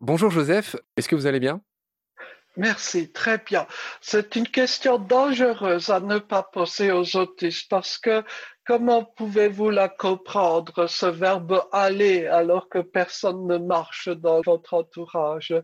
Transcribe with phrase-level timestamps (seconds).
[0.00, 1.62] Bonjour Joseph, est-ce que vous allez bien?
[2.56, 3.66] Merci, très bien.
[4.00, 8.22] C'est une question dangereuse à ne pas poser aux autistes parce que
[8.66, 15.54] comment pouvez-vous la comprendre, ce verbe aller, alors que personne ne marche dans votre entourage?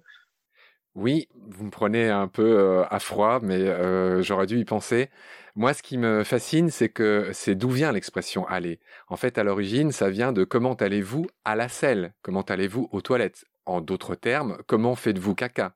[0.97, 5.09] Oui, vous me prenez un peu euh, à froid, mais euh, j'aurais dû y penser.
[5.55, 8.81] Moi, ce qui me fascine, c'est que c'est d'où vient l'expression aller.
[9.09, 13.01] En fait, à l'origine, ça vient de comment allez-vous à la selle, comment allez-vous aux
[13.03, 13.45] toilettes?
[13.67, 15.75] En d'autres termes, comment faites-vous caca?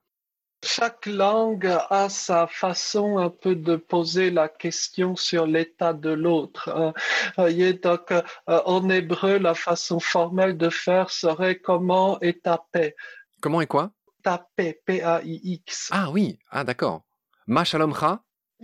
[0.63, 6.93] Chaque langue a sa façon un peu de poser la question sur l'état de l'autre.
[7.37, 12.95] Voyez, donc, euh, en hébreu, la façon formelle de faire serait comment est ta paix?
[13.41, 13.91] Comment est quoi?
[14.55, 15.89] Paix, P-A-I-X.
[15.91, 17.03] Ah oui, ah d'accord.
[17.47, 18.21] Ma shalomcha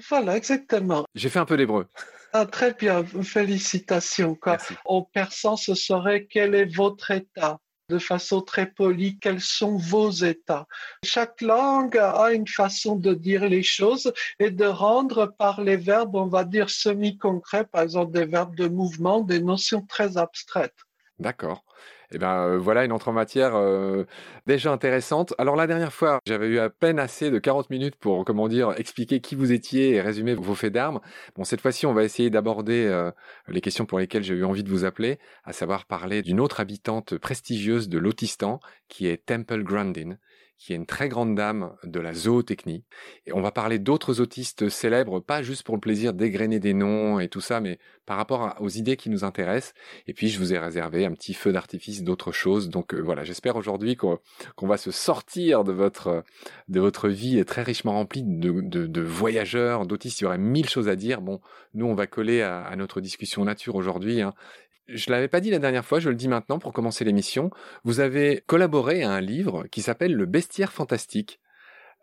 [0.09, 1.05] Voilà, exactement.
[1.15, 1.87] J'ai fait un peu d'hébreu.
[2.33, 4.35] Ah, très bien, félicitations.
[4.35, 4.57] Quoi.
[4.85, 7.59] En persan, ce serait quel est votre état?
[7.89, 10.65] De façon très polie quels sont vos états?
[11.03, 16.15] Chaque langue a une façon de dire les choses et de rendre par les verbes,
[16.15, 20.77] on va dire semi-concrets, par exemple des verbes de mouvement, des notions très abstraites.
[21.19, 21.65] D'accord.
[22.13, 24.05] Eh ben euh, voilà une entrée en matière euh,
[24.45, 25.33] déjà intéressante.
[25.37, 28.73] Alors la dernière fois, j'avais eu à peine assez de 40 minutes pour comment dire
[28.77, 30.99] expliquer qui vous étiez et résumer vos faits d'armes.
[31.35, 33.11] Bon cette fois-ci, on va essayer d'aborder euh,
[33.47, 36.59] les questions pour lesquelles j'ai eu envie de vous appeler, à savoir parler d'une autre
[36.59, 38.59] habitante prestigieuse de l'Autistan
[38.89, 40.17] qui est Temple Grandin
[40.61, 42.83] qui est une très grande dame de la zootechnie.
[43.25, 47.19] Et on va parler d'autres autistes célèbres, pas juste pour le plaisir d'égrener des noms
[47.19, 49.73] et tout ça, mais par rapport aux idées qui nous intéressent.
[50.05, 52.69] Et puis, je vous ai réservé un petit feu d'artifice d'autres choses.
[52.69, 54.19] Donc euh, voilà, j'espère aujourd'hui qu'on
[54.61, 56.23] va se sortir de votre,
[56.67, 60.21] de votre vie très richement remplie de, voyageurs, d'autistes.
[60.21, 61.21] Il y aurait mille choses à dire.
[61.21, 61.41] Bon,
[61.73, 64.21] nous, on va coller à, notre discussion nature aujourd'hui.
[64.21, 64.35] Hein
[64.93, 67.49] je l'avais pas dit la dernière fois, je le dis maintenant pour commencer l'émission.
[67.83, 71.39] Vous avez collaboré à un livre qui s'appelle Le Bestiaire Fantastique,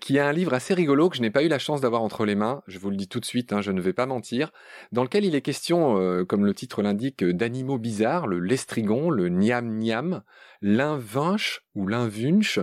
[0.01, 2.25] qui est un livre assez rigolo que je n'ai pas eu la chance d'avoir entre
[2.25, 2.63] les mains.
[2.67, 4.53] Je vous le dis tout de suite, hein, je ne vais pas mentir.
[4.93, 9.29] Dans lequel il est question, euh, comme le titre l'indique, d'animaux bizarres, le lestrigon, le
[9.29, 10.23] niam niam,
[10.63, 12.61] l'invinche ou l'invunche.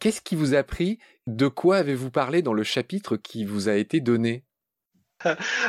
[0.00, 0.98] Qu'est-ce qui vous a pris?
[1.26, 4.44] De quoi avez-vous parlé dans le chapitre qui vous a été donné?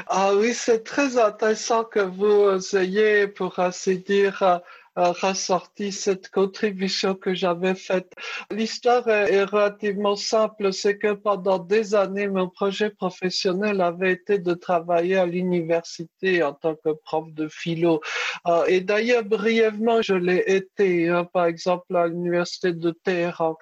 [0.07, 4.62] Ah oui, c'est très intéressant que vous ayez, pour ainsi dire,
[4.96, 8.12] ressorti cette contribution que j'avais faite.
[8.52, 14.53] L'histoire est relativement simple, c'est que pendant des années, mon projet professionnel avait été de
[14.53, 18.01] travailler à l'université en tant que prof de philo.
[18.47, 23.57] Euh, et d'ailleurs, brièvement, je l'ai été, hein, par exemple à l'université de Téhéran.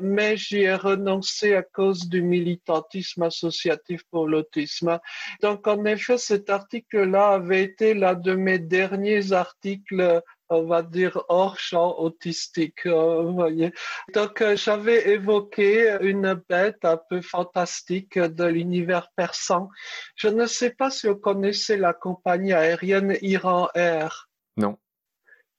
[0.00, 4.98] Mais j'y ai renoncé à cause du militantisme associatif pour l'autisme.
[5.42, 11.22] Donc, en effet, cet article-là avait été l'un de mes derniers articles on va dire,
[11.28, 12.86] hors champ autistique.
[12.86, 13.72] Euh, voyez.
[14.14, 19.68] Donc, euh, j'avais évoqué une bête un peu fantastique de l'univers persan.
[20.16, 24.28] Je ne sais pas si vous connaissez la compagnie aérienne Iran Air.
[24.56, 24.78] Non.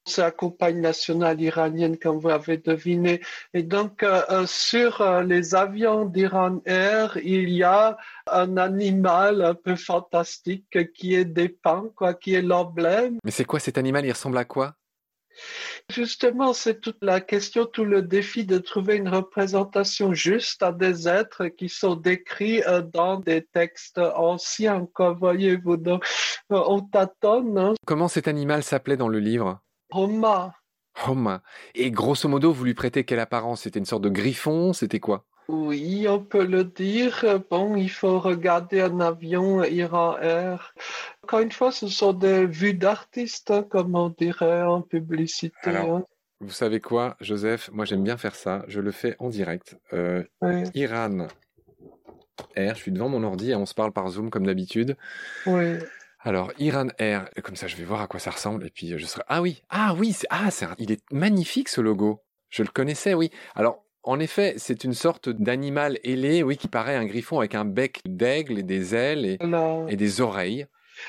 [0.08, 3.20] C'est la compagnie nationale iranienne, comme vous avez deviné.
[3.54, 7.96] Et donc, euh, sur les avions d'Iran Air, il y a
[8.30, 13.18] un animal un peu fantastique qui est dépeint, quoi, qui est l'emblème.
[13.24, 14.06] Mais c'est quoi cet animal?
[14.06, 14.76] Il ressemble à quoi?
[15.90, 21.08] Justement, c'est toute la question, tout le défi de trouver une représentation juste à des
[21.08, 25.76] êtres qui sont décrits euh, dans des textes anciens, quoi, voyez-vous.
[25.76, 26.04] Donc,
[26.52, 27.58] euh, on tâtonne.
[27.58, 27.74] Hein.
[27.86, 29.60] Comment cet animal s'appelait dans le livre?
[29.90, 30.54] Roma.
[30.94, 31.42] Roma.
[31.74, 33.62] Et grosso modo, vous lui prêtez quelle apparence?
[33.62, 34.72] C'était une sorte de griffon?
[34.72, 35.26] C'était quoi?
[35.48, 37.24] Oui, on peut le dire.
[37.50, 40.74] Bon, il faut regarder un avion Iran Air.
[41.22, 45.70] Encore une fois, ce sont des vues d'artistes, hein, comme on dirait en publicité.
[45.70, 46.04] Hein.
[46.40, 47.70] Vous savez quoi, Joseph?
[47.72, 48.64] Moi, j'aime bien faire ça.
[48.66, 49.76] Je le fais en direct.
[49.92, 50.24] Euh,
[50.74, 51.28] Iran
[52.54, 54.96] Air, je suis devant mon ordi et on se parle par Zoom comme d'habitude.
[55.46, 55.78] Oui.
[56.26, 59.06] Alors, Iran Air, comme ça, je vais voir à quoi ça ressemble et puis je
[59.06, 59.22] serai.
[59.28, 62.20] Ah oui, ah oui, c'est ah, c'est il est magnifique ce logo.
[62.50, 63.30] Je le connaissais, oui.
[63.54, 67.64] Alors, en effet, c'est une sorte d'animal ailé, oui, qui paraît un griffon avec un
[67.64, 69.38] bec d'aigle et des ailes
[69.88, 70.66] et, des oreilles.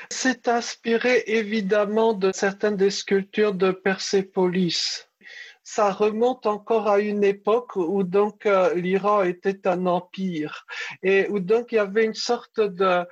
[0.08, 5.08] C'est inspiré évidemment de certaines des sculptures de Persépolis.
[5.64, 10.64] Ça remonte encore à une époque où donc euh, l'Iran était un empire
[11.02, 13.04] et où donc il y avait une sorte de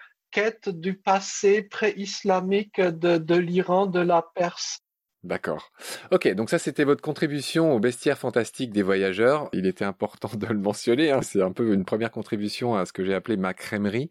[0.69, 4.81] du passé pré-islamique de l'Iran, de la Perse.
[5.27, 5.73] D'accord.
[6.13, 9.49] Ok, donc ça c'était votre contribution au bestiaire fantastique des voyageurs.
[9.53, 11.21] Il était important de le mentionner, hein.
[11.21, 14.09] c'est un peu une première contribution à ce que j'ai appelé ma crèmerie.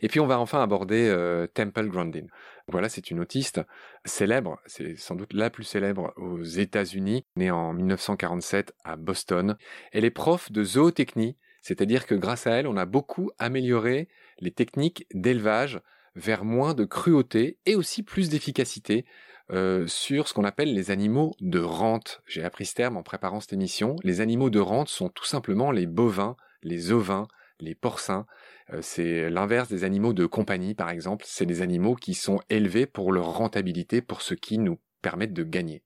[0.00, 2.26] Et puis on va enfin aborder euh, Temple Grandin.
[2.68, 3.60] Voilà, c'est une autiste
[4.06, 9.58] célèbre, c'est sans doute la plus célèbre aux États-Unis, née en 1947 à Boston.
[9.92, 14.08] Elle est prof de zootechnie, c'est-à-dire que grâce à elle, on a beaucoup amélioré
[14.38, 15.80] les techniques d'élevage
[16.14, 19.06] vers moins de cruauté et aussi plus d'efficacité
[19.50, 22.20] euh, sur ce qu'on appelle les animaux de rente.
[22.26, 23.96] J'ai appris ce terme en préparant cette émission.
[24.04, 27.28] Les animaux de rente sont tout simplement les bovins, les ovins,
[27.60, 28.26] les porcins.
[28.74, 31.24] Euh, c'est l'inverse des animaux de compagnie, par exemple.
[31.26, 35.44] C'est des animaux qui sont élevés pour leur rentabilité, pour ce qui nous permettent de
[35.44, 35.82] gagner.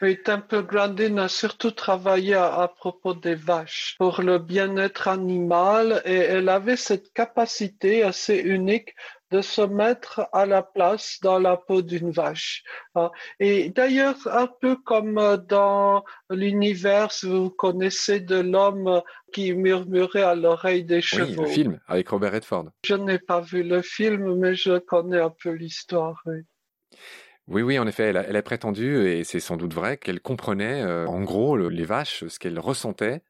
[0.00, 6.14] Oui, Temple Grandin a surtout travaillé à, propos des vaches pour le bien-être animal et
[6.14, 8.94] elle avait cette capacité assez unique
[9.30, 12.62] de se mettre à la place dans la peau d'une vache.
[12.94, 13.10] Hein.
[13.40, 19.02] Et d'ailleurs, un peu comme dans l'univers, vous connaissez de l'homme
[19.32, 21.42] qui murmurait à l'oreille des chevaux.
[21.42, 22.70] Oui, le film avec Robert Redford.
[22.84, 26.22] Je n'ai pas vu le film, mais je connais un peu l'histoire.
[26.24, 26.44] Oui.
[27.48, 31.22] Oui, en effet, elle a, prétendu, et c'est sans doute vrai, qu'elle comprenait euh, en
[31.22, 33.22] gros les vaches, ce qu'elles ressentaient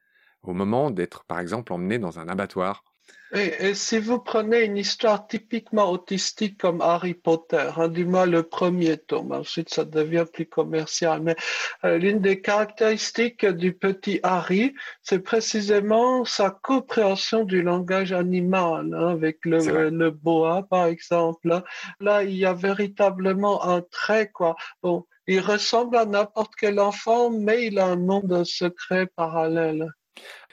[0.43, 2.83] au moment d'être, par exemple, emmenées dans un abattoir
[3.31, 8.41] et, si vous prenez une histoire typiquement autistique comme Harry Potter, hein, du moins le
[8.41, 11.35] premier tome, ensuite ça devient plus commercial, mais
[11.83, 14.73] euh, l'une des caractéristiques du petit Harry,
[15.03, 21.61] c'est précisément sa compréhension du langage animal, hein, avec le, le, boa par exemple.
[21.99, 24.55] Là, il y a véritablement un trait, quoi.
[24.81, 29.91] Bon, il ressemble à n'importe quel enfant, mais il a un monde secret parallèle.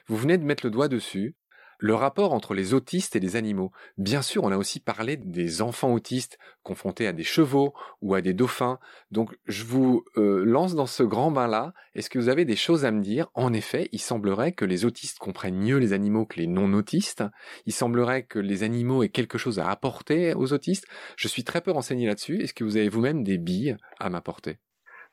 [0.08, 1.34] Vous venez de mettre le doigt dessus
[1.78, 3.72] le rapport entre les autistes et les animaux.
[3.98, 8.20] Bien sûr, on a aussi parlé des enfants autistes confrontés à des chevaux ou à
[8.20, 8.78] des dauphins.
[9.10, 11.72] Donc, je vous euh, lance dans ce grand bain-là.
[11.94, 13.28] Est-ce que vous avez des choses à me dire?
[13.34, 17.24] En effet, il semblerait que les autistes comprennent mieux les animaux que les non-autistes.
[17.66, 20.86] Il semblerait que les animaux aient quelque chose à apporter aux autistes.
[21.16, 22.42] Je suis très peu renseigné là-dessus.
[22.42, 24.58] Est-ce que vous avez vous-même des billes à m'apporter?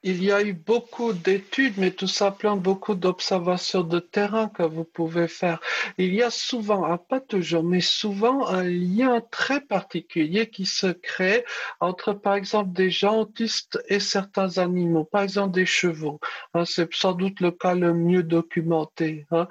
[0.03, 4.83] Il y a eu beaucoup d'études, mais tout simplement beaucoup d'observations de terrain que vous
[4.83, 5.61] pouvez faire.
[5.97, 10.87] Il y a souvent, ah, pas toujours, mais souvent un lien très particulier qui se
[10.87, 11.45] crée
[11.79, 16.19] entre, par exemple, des gens autistes et certains animaux, par exemple des chevaux.
[16.53, 19.25] Hein, c'est sans doute le cas le mieux documenté.
[19.31, 19.47] Hein.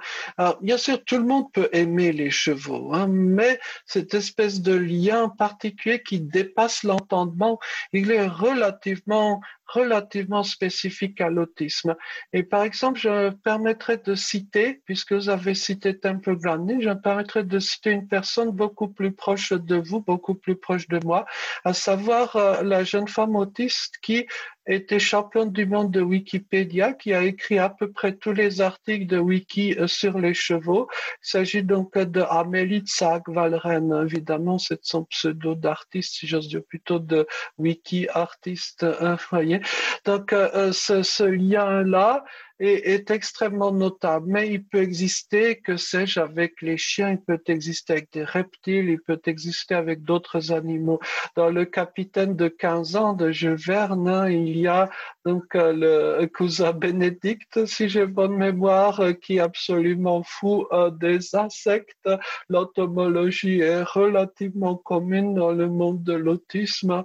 [0.61, 5.29] Bien sûr, tout le monde peut aimer les chevaux, hein, mais cette espèce de lien
[5.29, 7.59] particulier qui dépasse l'entendement,
[7.91, 11.95] il est relativement relativement spécifique à l'autisme.
[12.31, 16.89] Et par exemple, je me permettrais de citer, puisque vous avez cité Temple Grandin, je
[16.89, 20.99] me permettrais de citer une personne beaucoup plus proche de vous, beaucoup plus proche de
[21.03, 21.25] moi,
[21.63, 24.25] à savoir euh, la jeune femme autiste qui
[24.65, 29.07] était championne du monde de Wikipédia, qui a écrit à peu près tous les articles
[29.07, 30.87] de Wiki euh, sur les chevaux.
[31.23, 36.63] Il s'agit donc de Amélie Tsag Valren, évidemment, c'est son pseudo d'artiste, si j'ose dire
[36.67, 37.27] plutôt de
[37.57, 39.59] Wiki artiste, hein, voyez.
[40.05, 42.23] Donc, euh, euh, ce, ce lien-là,
[42.59, 44.27] est, extrêmement notable.
[44.29, 48.89] Mais il peut exister, que sais-je, avec les chiens, il peut exister avec des reptiles,
[48.89, 50.99] il peut exister avec d'autres animaux.
[51.35, 54.89] Dans le capitaine de 15 ans de Jules Verne, il y a
[55.25, 60.89] donc euh, le cousin Bénédicte, si j'ai bonne mémoire, euh, qui est absolument fou euh,
[60.89, 62.09] des insectes.
[62.49, 67.03] L'entomologie est relativement commune dans le monde de l'autisme.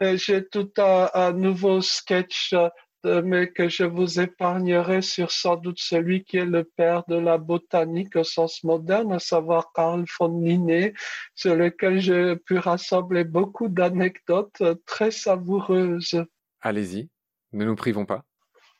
[0.00, 2.54] J'ai tout un nouveau sketch
[3.04, 7.38] mais que je vous épargnerai sur sans doute celui qui est le père de la
[7.38, 10.94] botanique au sens moderne, à savoir Carl von Linné,
[11.34, 16.24] sur lequel j'ai pu rassembler beaucoup d'anecdotes très savoureuses.
[16.60, 17.08] Allez-y,
[17.52, 18.24] ne nous privons pas.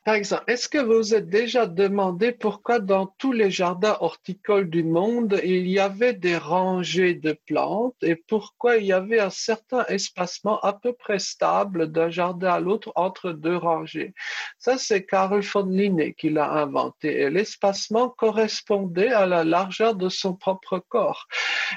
[0.05, 4.81] Par exemple, est-ce que vous êtes déjà demandé pourquoi dans tous les jardins horticoles du
[4.81, 9.85] monde, il y avait des rangées de plantes et pourquoi il y avait un certain
[9.87, 14.13] espacement à peu près stable d'un jardin à l'autre entre deux rangées?
[14.57, 20.07] Ça, c'est Carl von Linné qui l'a inventé et l'espacement correspondait à la largeur de
[20.07, 21.27] son propre corps.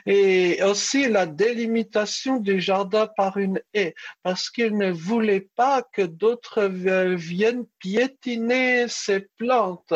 [0.07, 6.03] Et aussi la délimitation du jardin par une haie parce qu'il ne voulait pas que
[6.03, 9.95] d'autres viennent piétiner piétiner ces plantes.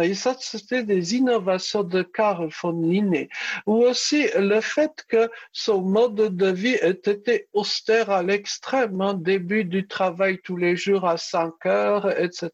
[0.00, 3.28] Et ça, c'était des innovations de Carl von Linné.
[3.66, 9.64] Ou aussi le fait que son mode de vie était austère à l'extrême, hein, début
[9.64, 12.50] du travail tous les jours à 5 heures, etc.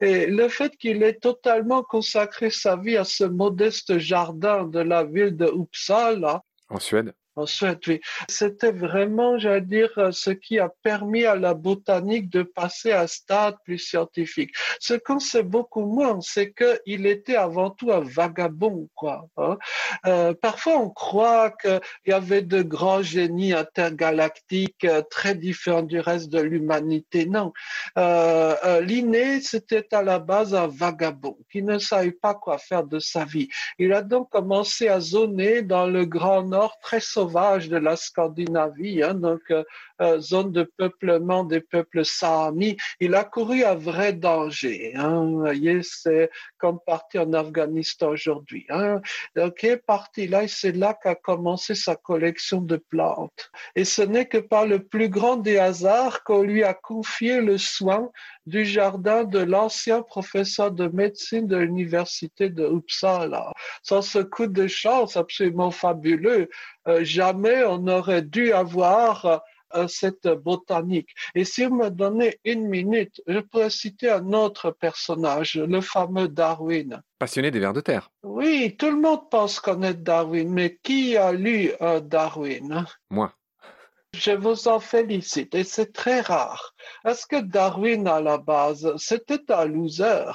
[0.00, 5.04] Et le fait qu'il ait totalement consacré sa vie à ce modeste jardin de la
[5.04, 6.42] ville de Uppsala.
[6.70, 8.00] En Suède En Suède, oui.
[8.28, 13.06] C'était vraiment, j'allais dire, ce qui a permis à la botanique de passer à un
[13.06, 14.50] stade plus scientifique.
[14.80, 19.28] Ce qu'on sait beaucoup moins, c'est qu'il était avant tout un vagabond, quoi.
[19.36, 19.56] Hein.
[20.06, 26.00] Euh, parfois, on croit qu'il y avait de grands génies intergalactiques euh, très différents du
[26.00, 27.26] reste de l'humanité.
[27.26, 27.52] Non.
[27.98, 32.82] Euh, euh Linné, c'était à la base un vagabond qui ne savait pas quoi faire
[32.82, 33.48] de sa vie.
[33.78, 37.27] Il a donc commencé à zoner dans le Grand Nord très sauvage
[37.68, 39.52] de la Scandinavie, hein, donc
[40.00, 42.76] euh, zone de peuplement des peuples samis.
[43.00, 44.92] Il a couru un vrai danger.
[44.96, 45.24] Hein.
[45.24, 48.66] Vous voyez, c'est comme partir en Afghanistan aujourd'hui.
[48.68, 49.00] Hein.
[49.36, 53.50] Donc, il est parti là et c'est là qu'a commencé sa collection de plantes.
[53.74, 57.58] Et ce n'est que par le plus grand des hasards qu'on lui a confié le
[57.58, 58.10] soin
[58.46, 63.52] du jardin de l'ancien professeur de médecine de l'université de Uppsala.
[63.82, 66.48] Sans ce coup de chance absolument fabuleux,
[66.86, 69.36] euh, jamais on n'aurait dû avoir euh,
[69.88, 71.10] cette botanique.
[71.34, 76.28] Et si vous me donnez une minute, je pourrais citer un autre personnage, le fameux
[76.28, 77.02] Darwin.
[77.18, 78.10] Passionné des vers de terre.
[78.22, 82.84] Oui, tout le monde pense connaître Darwin, mais qui a lu euh, Darwin?
[83.10, 83.32] Moi.
[84.14, 86.74] Je vous en félicite et c'est très rare.
[87.06, 90.32] Est-ce que Darwin, à la base, c'était un loser?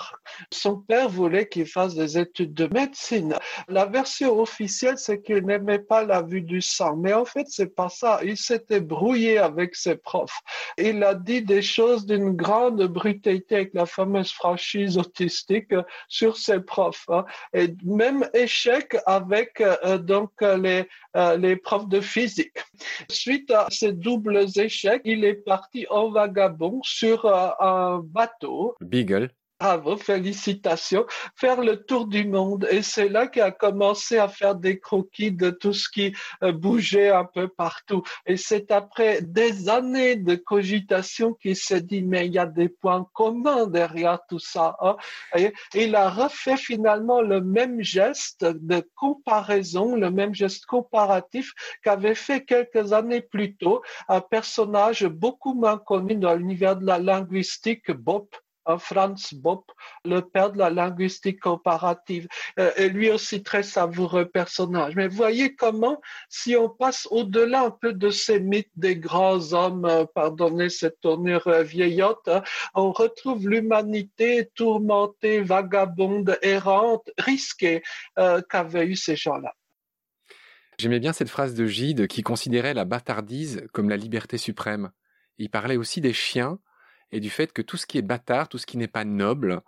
[0.51, 3.35] Son père voulait qu'il fasse des études de médecine.
[3.67, 6.95] La version officielle, c'est qu'il n'aimait pas la vue du sang.
[6.95, 8.19] Mais en fait, c'est pas ça.
[8.23, 10.39] Il s'était brouillé avec ses profs.
[10.77, 15.73] Il a dit des choses d'une grande brutalité avec la fameuse franchise autistique
[16.07, 17.05] sur ses profs.
[17.09, 17.25] Hein.
[17.53, 20.87] Et même échec avec euh, donc les,
[21.17, 22.57] euh, les profs de physique.
[23.09, 28.75] Suite à ces doubles échecs, il est parti en vagabond sur euh, un bateau.
[28.81, 29.29] Beagle.
[29.59, 31.05] Bravo, félicitations.
[31.35, 32.67] Faire le tour du monde.
[32.69, 36.51] Et c'est là qu'il a commencé à faire des croquis de tout ce qui euh,
[36.51, 38.03] bougeait un peu partout.
[38.25, 42.67] Et c'est après des années de cogitation qu'il s'est dit, mais il y a des
[42.67, 44.75] points communs derrière tout ça.
[44.81, 44.97] Hein.
[45.35, 52.15] Et il a refait finalement le même geste de comparaison, le même geste comparatif qu'avait
[52.15, 57.91] fait quelques années plus tôt un personnage beaucoup moins connu dans l'univers de la linguistique,
[57.91, 58.27] Bob
[58.79, 59.71] Franz Bopp,
[60.05, 62.27] le père de la linguistique comparative,
[62.59, 64.95] euh, lui aussi très savoureux personnage.
[64.95, 69.85] Mais voyez comment, si on passe au-delà un peu de ces mythes des grands hommes,
[69.85, 72.43] euh, pardonnez cette tournure euh, vieillotte, hein,
[72.73, 77.83] on retrouve l'humanité tourmentée, vagabonde, errante, risquée
[78.49, 79.53] qu'avaient eu ces gens-là.
[80.79, 84.91] J'aimais bien cette phrase de Gide qui considérait la bâtardise comme la liberté suprême.
[85.37, 86.59] Il parlait aussi des chiens
[87.13, 89.61] et du fait que tout ce qui est bâtard, tout ce qui n'est pas noble,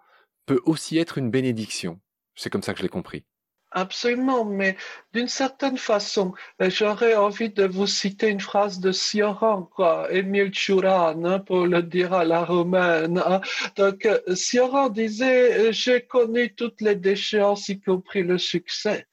[0.45, 2.01] peut aussi être une bénédiction.
[2.35, 3.23] C'est comme ça que je l'ai compris.
[3.71, 4.77] Absolument, mais
[5.13, 10.53] d'une certaine façon, euh, j'aurais envie de vous citer une phrase de Sioran, quoi, Émile
[10.53, 13.21] Churan, hein, pour le dire à la romaine.
[13.25, 13.41] Hein.
[13.75, 19.07] Donc, euh, Sioran disait, euh, j'ai connu toutes les déchéances, y compris le succès.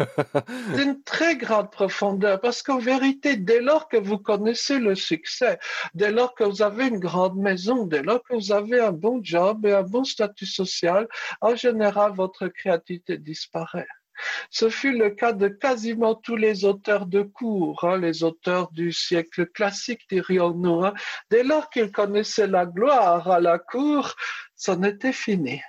[0.76, 5.58] d'une très grande profondeur, parce qu'en vérité, dès lors que vous connaissez le succès,
[5.94, 9.20] dès lors que vous avez une grande maison, dès lors que vous avez un bon
[9.22, 11.08] job et un bon statut social,
[11.40, 13.86] en général, votre créativité disparaît.
[14.50, 18.92] Ce fut le cas de quasiment tous les auteurs de cours, hein, les auteurs du
[18.92, 20.84] siècle classique, dirions-nous.
[20.84, 20.94] Hein.
[21.30, 24.14] Dès lors qu'ils connaissaient la gloire à la cour,
[24.56, 25.62] c'en était fini.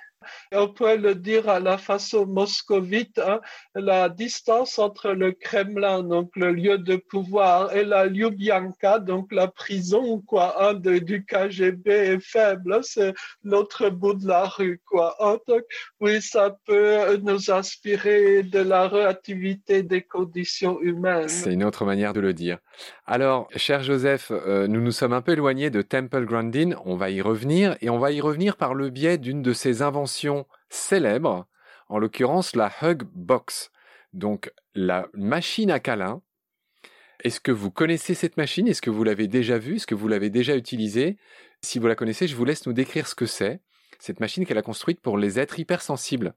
[0.52, 3.40] On pourrait le dire à la façon moscovite, hein,
[3.74, 9.48] la distance entre le Kremlin, donc le lieu de pouvoir, et la Ljubljanka, donc la
[9.48, 12.80] prison, quoi, hein, du KGB est faible.
[12.82, 13.14] C'est
[13.44, 15.16] l'autre bout de la rue, quoi.
[15.48, 15.62] Donc,
[16.00, 21.28] oui, ça peut nous inspirer de la relativité des conditions humaines.
[21.28, 22.58] C'est une autre manière de le dire.
[23.04, 26.76] Alors, cher Joseph, euh, nous nous sommes un peu éloignés de Temple Grandin.
[26.84, 29.82] On va y revenir, et on va y revenir par le biais d'une de ses
[29.82, 31.46] inventions célèbre,
[31.88, 33.72] en l'occurrence la Hug Box,
[34.12, 36.22] donc la machine à câlin.
[37.24, 38.68] Est-ce que vous connaissez cette machine?
[38.68, 39.76] Est-ce que vous l'avez déjà vue?
[39.76, 41.18] Est-ce que vous l'avez déjà utilisée?
[41.60, 43.60] Si vous la connaissez, je vous laisse nous décrire ce que c'est.
[43.98, 46.34] Cette machine qu'elle a construite pour les êtres hypersensibles.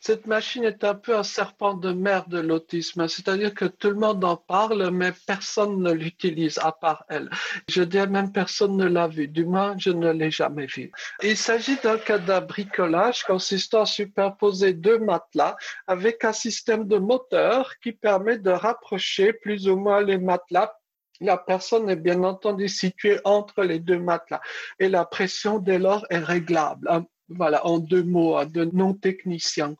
[0.00, 3.96] Cette machine est un peu un serpent de mer de l'autisme, c'est-à-dire que tout le
[3.96, 7.30] monde en parle, mais personne ne l'utilise à part elle.
[7.68, 10.90] Je dirais même personne ne l'a vu, du moins je ne l'ai jamais vu.
[11.22, 15.56] Il s'agit d'un cas d'un bricolage consistant à superposer deux matelas
[15.86, 20.72] avec un système de moteur qui permet de rapprocher plus ou moins les matelas
[21.20, 24.40] la personne est bien entendu située entre les deux matelas
[24.78, 26.88] et la pression dès lors est réglable.
[27.28, 29.76] Voilà, en deux mots, de non-technicien.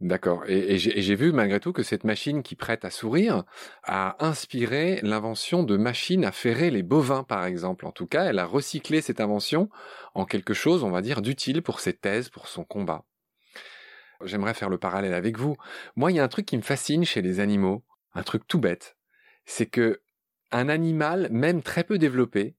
[0.00, 0.44] D'accord.
[0.48, 3.44] Et, j'ai vu malgré tout que cette machine qui prête à sourire
[3.84, 7.86] a inspiré l'invention de machines à ferrer les bovins, par exemple.
[7.86, 9.70] En tout cas, elle a recyclé cette invention
[10.14, 13.04] en quelque chose, on va dire, d'utile pour ses thèses, pour son combat.
[14.24, 15.56] J'aimerais faire le parallèle avec vous.
[15.96, 17.82] Moi, il y a un truc qui me fascine chez les animaux,
[18.14, 18.96] un truc tout bête,
[19.46, 20.02] c'est que
[20.50, 22.54] un animal, même très peu développé,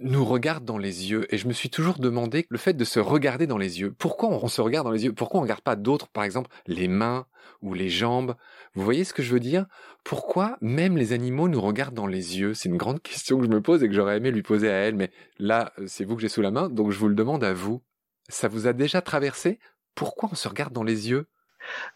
[0.00, 1.32] nous regarde dans les yeux.
[1.32, 3.94] Et je me suis toujours demandé le fait de se regarder dans les yeux.
[3.98, 5.12] Pourquoi on se regarde dans les yeux?
[5.12, 7.26] Pourquoi on ne regarde pas d'autres, par exemple les mains
[7.62, 8.36] ou les jambes?
[8.74, 9.66] Vous voyez ce que je veux dire?
[10.04, 12.54] Pourquoi même les animaux nous regardent dans les yeux?
[12.54, 14.74] C'est une grande question que je me pose et que j'aurais aimé lui poser à
[14.74, 14.94] elle.
[14.94, 17.52] Mais là, c'est vous que j'ai sous la main, donc je vous le demande à
[17.52, 17.82] vous.
[18.28, 19.58] Ça vous a déjà traversé?
[19.94, 21.26] Pourquoi on se regarde dans les yeux?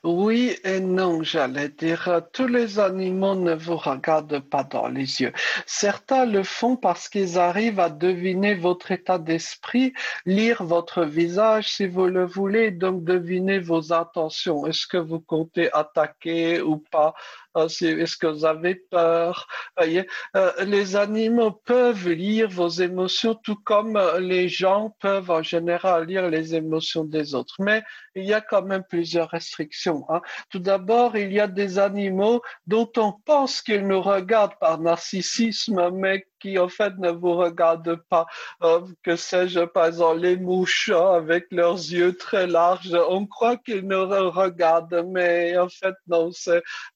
[0.05, 2.23] Oui et non, j'allais dire.
[2.33, 5.33] Tous les animaux ne vous regardent pas dans les yeux.
[5.67, 9.93] Certains le font parce qu'ils arrivent à deviner votre état d'esprit,
[10.27, 14.67] lire votre visage si vous le voulez, donc deviner vos intentions.
[14.67, 17.15] Est-ce que vous comptez attaquer ou pas
[17.57, 19.47] est-ce que vous avez peur?
[19.77, 20.07] Voyez,
[20.37, 26.29] euh, Les animaux peuvent lire vos émotions tout comme les gens peuvent en général lire
[26.29, 27.57] les émotions des autres.
[27.59, 27.83] Mais
[28.15, 30.05] il y a quand même plusieurs restrictions.
[30.09, 30.21] Hein.
[30.51, 35.91] Tout d'abord, il y a des animaux dont on pense qu'ils nous regardent par narcissisme,
[35.93, 38.27] mais qui en fait ne vous regardent pas.
[38.63, 43.87] Euh, que sais-je, par exemple, les mouches avec leurs yeux très larges, on croit qu'ils
[43.87, 46.31] nous regardent, mais en fait non,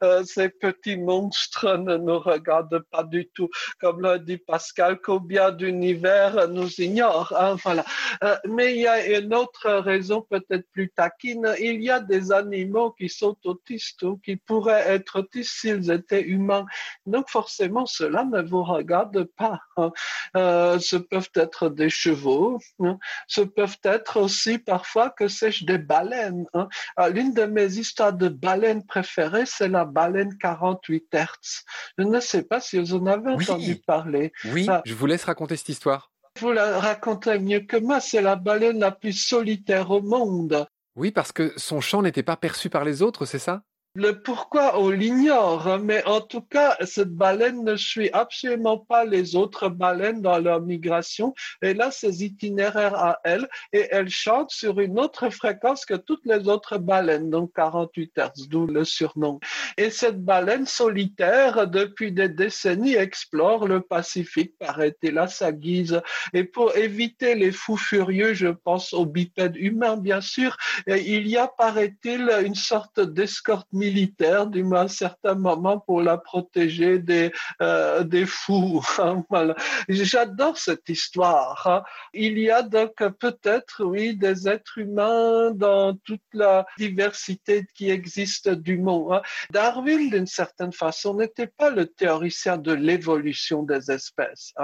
[0.03, 3.49] euh, ces petits monstres ne nous regardent pas du tout.
[3.81, 7.33] Comme l'a dit Pascal, combien d'univers nous ignorent.
[7.39, 7.85] Hein, voilà.
[8.25, 11.55] Euh, mais il y a une autre raison peut-être plus taquine.
[11.61, 16.23] Il y a des animaux qui sont autistes ou qui pourraient être autistes s'ils étaient
[16.23, 16.67] humains.
[17.07, 19.61] Donc forcément, cela ne vous regarde pas.
[19.77, 19.91] Hein.
[20.37, 22.99] Euh, ce peuvent être des chevaux, hein.
[23.29, 26.47] ce peuvent être aussi parfois, que sais-je, des baleines.
[26.55, 26.69] Hein.
[26.99, 31.65] Euh, l'une de mes histoires de baleines préférées, c'est la baleine 48 Hertz.
[31.99, 34.33] Je ne sais pas si vous en avez entendu parler.
[34.47, 36.11] Oui, je vous laisse raconter cette histoire.
[36.39, 40.67] Vous la racontez mieux que moi, c'est la baleine la plus solitaire au monde.
[40.95, 43.63] Oui, parce que son chant n'était pas perçu par les autres, c'est ça?
[43.97, 49.37] Le pourquoi, on l'ignore, mais en tout cas, cette baleine ne suit absolument pas les
[49.37, 51.35] autres baleines dans leur migration.
[51.63, 56.27] Elle a ses itinéraires à elle et elle chante sur une autre fréquence que toutes
[56.27, 59.41] les autres baleines, donc 48 Hz, d'où le surnom.
[59.79, 66.03] Et cette baleine solitaire, depuis des décennies, explore le Pacifique, paraît-il, à sa guise.
[66.35, 71.39] Et pour éviter les fous furieux, je pense aux bipèdes humains, bien sûr, il y
[71.39, 78.27] a, paraît-il, une sorte d'escorte militaire d'un certain moment pour la protéger des, euh, des
[78.27, 78.83] fous.
[78.99, 79.55] Hein.
[79.89, 81.67] J'adore cette histoire.
[81.67, 81.83] Hein.
[82.15, 88.49] Il y a donc peut-être, oui, des êtres humains dans toute la diversité qui existe
[88.49, 89.13] du monde.
[89.13, 89.23] Hein.
[89.51, 94.55] Darwin, d'une certaine façon, n'était pas le théoricien de l'évolution des espèces.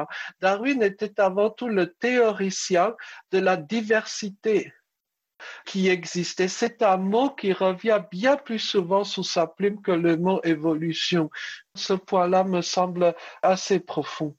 [0.40, 2.94] Darwin était avant tout le théoricien
[3.30, 4.72] de la diversité
[5.64, 6.48] qui existait.
[6.48, 11.30] C'est un mot qui revient bien plus souvent sous sa plume que le mot évolution.
[11.74, 14.36] Ce point-là me semble assez profond.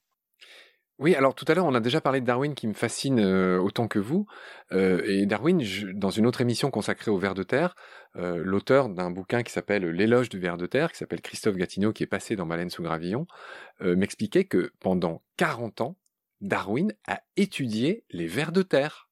[0.99, 3.59] Oui, alors tout à l'heure, on a déjà parlé de Darwin qui me fascine euh,
[3.59, 4.27] autant que vous.
[4.71, 5.61] Euh, et Darwin,
[5.95, 7.75] dans une autre émission consacrée au ver de terre,
[8.15, 11.93] euh, l'auteur d'un bouquin qui s'appelle L'éloge du ver de terre, qui s'appelle Christophe Gatineau,
[11.93, 13.27] qui est passé dans Baleine sous gravillon,
[13.81, 15.97] m'expliquait que pendant 40 ans,
[16.41, 19.09] Darwin a étudié les vers de terre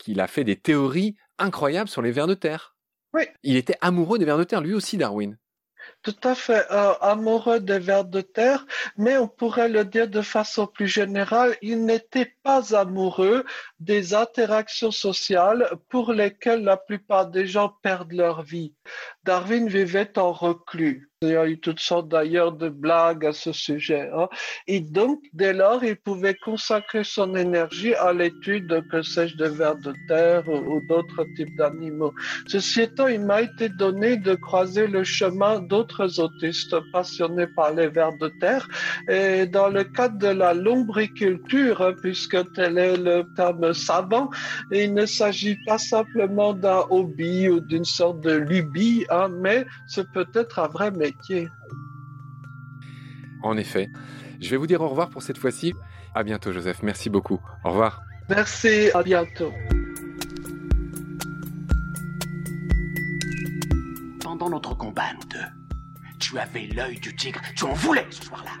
[0.00, 2.74] qu'il a fait des théories incroyables sur les vers de terre.
[3.12, 3.24] Oui.
[3.42, 5.36] Il était amoureux des vers de terre, lui aussi, Darwin.
[6.02, 10.22] Tout à fait, euh, amoureux des vers de terre, mais on pourrait le dire de
[10.22, 13.44] façon plus générale, il n'était pas amoureux
[13.80, 18.74] des interactions sociales pour lesquelles la plupart des gens perdent leur vie.
[19.24, 21.09] Darwin vivait en reclus.
[21.22, 24.08] Il y a eu toutes sortes d'ailleurs de blagues à ce sujet.
[24.16, 24.26] Hein.
[24.66, 29.76] Et donc, dès lors, il pouvait consacrer son énergie à l'étude, que sais-je, de vers
[29.76, 32.14] de terre ou, d'autres types d'animaux.
[32.46, 37.88] Ceci étant, il m'a été donné de croiser le chemin d'autres autistes passionnés par les
[37.88, 38.66] vers de terre.
[39.06, 44.30] Et dans le cadre de la lombriculture, hein, puisque tel est le terme savant,
[44.72, 50.10] il ne s'agit pas simplement d'un hobby ou d'une sorte de lubie, hein, mais c'est
[50.12, 51.48] peut-être un vrai métier.
[53.42, 53.88] En effet.
[54.40, 55.74] Je vais vous dire au revoir pour cette fois-ci.
[56.14, 56.82] À bientôt, Joseph.
[56.82, 57.40] Merci beaucoup.
[57.64, 58.02] Au revoir.
[58.28, 58.90] Merci.
[58.94, 59.52] À bientôt.
[64.22, 65.46] Pendant notre combat, nous deux,
[66.18, 67.40] tu avais l'œil du tigre.
[67.54, 68.52] Tu en voulais ce soir-là.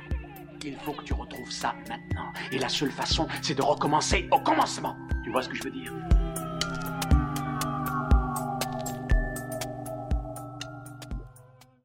[0.62, 2.32] Il faut que tu retrouves ça maintenant.
[2.52, 4.96] Et la seule façon, c'est de recommencer au commencement.
[5.24, 5.92] Tu vois ce que je veux dire?